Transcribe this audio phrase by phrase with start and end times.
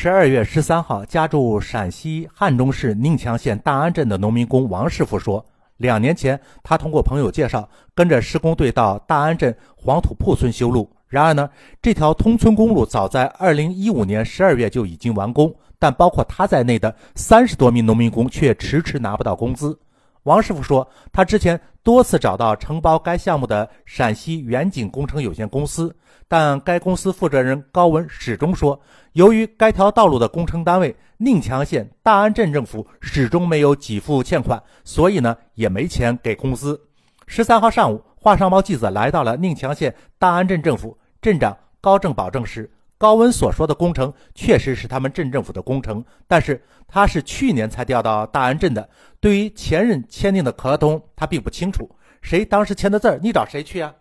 [0.00, 5.44] 十二月十三号，家住陕西汉中市宁强县大安镇的农民工王师傅说，
[5.78, 10.88] 两年前他通过朋友介绍，跟着施工队到大安镇黄土铺村修路。
[11.08, 11.50] 然而呢，
[11.82, 19.76] 这条通村公路早在二零一五年十二月就已经完工，但包括他在内的三十多名农民工却迟迟拿不到工资。
[20.22, 25.96] 王师傅说，他之前多次找到承包该项目的陕西远景工程有限公司，
[26.28, 28.78] 但该公司负责人高文始终说，
[29.14, 36.78] 由于该条道路的工程单位宁强县大安镇政府始终没有给付欠款，所以呢也没钱给公司。
[37.26, 42.70] 十三号上午，华商报记者来到了宁强县大安镇政府，镇长高正保证时。
[42.98, 48.88] 高温所说的工程确实是他们镇政府的工程，但是他是去年才调到大安镇的，
[49.20, 51.88] 对于前任签订的合同，他并不清楚
[52.20, 53.94] 谁当时签的字儿，你找谁去啊？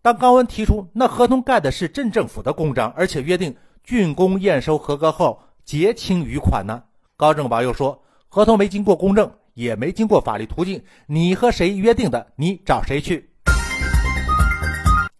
[0.00, 6.84] 当高温提出那合同盖的是镇政府的公章，而且约定竣工验收合格后结清余款呢？
[7.16, 12.24] 高正宝又说合同没经过公证，也没经过法律途径，你和谁约定的？
[12.36, 13.28] 你找谁去？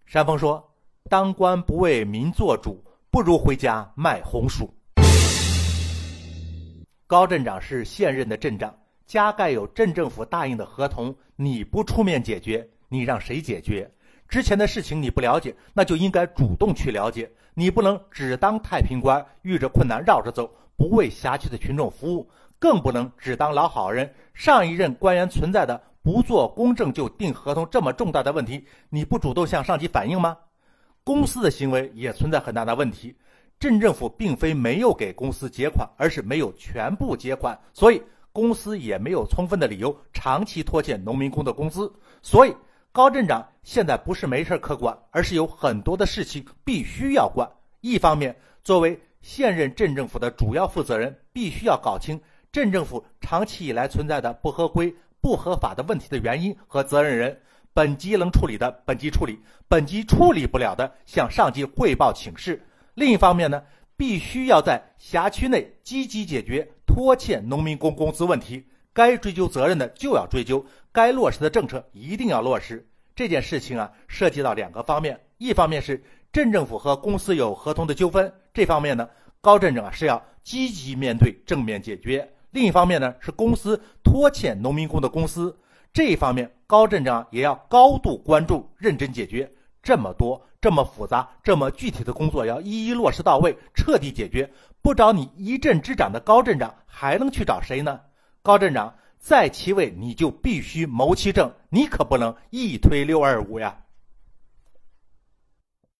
[0.07, 0.71] 山峰说
[1.11, 4.75] ：“当官不为民做主。”不如回家卖红薯。
[7.07, 8.75] 高镇长是现任的镇长，
[9.07, 13.91] 加盖有镇政府答应的合同，你不出面解决，你让谁解决？
[14.29, 17.31] 之前的事情你不了解，那就应该主动去了解。
[17.55, 22.29] 你不能只当太平官，遇着困难绕着走，不为辖区的群众服务，
[22.59, 24.13] 更不能只当老好人。
[24.35, 30.37] 上一任官员存在的不做公证就订合同这么重大的问题，你不主动向上级反映吗？
[31.09, 33.17] 公司的行为也存在很大的问题，
[33.59, 41.91] 镇政府并非没有给公司结款，而是没有全部结款，所以公司也没有充分的理由长期拖欠农民工的工资。
[42.21, 42.55] 所以
[42.93, 47.49] 高镇长现在不是没事可管，而是有很多的事情必须要管。
[47.81, 52.21] 一方面，作为现任镇政府的主要负责人，必须要搞清
[52.53, 57.41] 镇政府长期以来存在的不合规、不合法的问题的原因和责任人。
[57.79, 59.37] 本级能处理的，本级处理；
[59.69, 62.67] 本级处理不了的，向上级汇报请示。
[62.95, 63.63] 另一方面呢，
[63.97, 68.67] 必须要在辖区内积极解决拖欠农民工工资问题。
[68.93, 72.85] 该追究责任的就要追究，该落实的政策一定要落实。
[73.15, 76.03] 这件事情啊，涉及到两个方面：一方面是
[76.33, 79.09] 镇政府和公司有合同的纠纷，这方面呢，
[79.41, 85.57] 高镇长啊是要积极面对、正面解决；另一方面呢，是公司拖欠农民工的工资。
[85.93, 89.51] 这一方面，高镇长也要高度关注、认真解决。
[89.83, 94.53] 这么多、这么复杂、这么具体的工作，要一一落实到位、彻底解决。
[94.83, 98.01] 不找你一镇之长的高镇长，还能去找谁呢？
[98.43, 103.85] 高镇长在其位，你就必须谋其政，你可不能一推六二五呀。